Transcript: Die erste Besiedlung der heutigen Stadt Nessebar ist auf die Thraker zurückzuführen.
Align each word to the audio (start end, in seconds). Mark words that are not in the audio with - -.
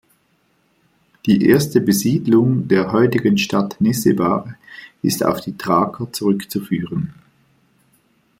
Die 1.27 1.45
erste 1.45 1.79
Besiedlung 1.79 2.67
der 2.67 2.91
heutigen 2.91 3.37
Stadt 3.37 3.79
Nessebar 3.79 4.55
ist 5.03 5.23
auf 5.23 5.41
die 5.41 5.55
Thraker 5.55 6.11
zurückzuführen. 6.11 7.13